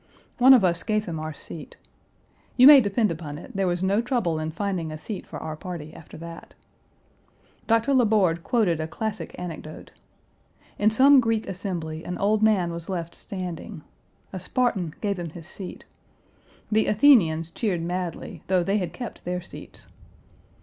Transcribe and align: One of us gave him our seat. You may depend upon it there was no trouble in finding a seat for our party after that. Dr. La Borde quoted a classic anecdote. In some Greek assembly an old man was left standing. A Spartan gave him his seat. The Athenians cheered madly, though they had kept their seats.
One 0.39 0.55
of 0.55 0.65
us 0.65 0.81
gave 0.81 1.05
him 1.05 1.19
our 1.19 1.31
seat. 1.31 1.77
You 2.57 2.65
may 2.65 2.81
depend 2.81 3.11
upon 3.11 3.37
it 3.37 3.55
there 3.55 3.67
was 3.67 3.83
no 3.83 4.01
trouble 4.01 4.39
in 4.39 4.49
finding 4.49 4.91
a 4.91 4.97
seat 4.97 5.27
for 5.27 5.37
our 5.37 5.55
party 5.55 5.93
after 5.93 6.17
that. 6.17 6.55
Dr. 7.67 7.93
La 7.93 8.05
Borde 8.05 8.43
quoted 8.43 8.79
a 8.81 8.87
classic 8.87 9.35
anecdote. 9.37 9.91
In 10.79 10.89
some 10.89 11.19
Greek 11.19 11.47
assembly 11.47 12.03
an 12.03 12.17
old 12.17 12.41
man 12.41 12.71
was 12.71 12.89
left 12.89 13.13
standing. 13.13 13.83
A 14.33 14.39
Spartan 14.39 14.95
gave 15.01 15.19
him 15.19 15.29
his 15.29 15.45
seat. 15.47 15.85
The 16.71 16.87
Athenians 16.87 17.51
cheered 17.51 17.83
madly, 17.83 18.41
though 18.47 18.63
they 18.63 18.79
had 18.79 18.93
kept 18.93 19.23
their 19.23 19.39
seats. 19.43 19.85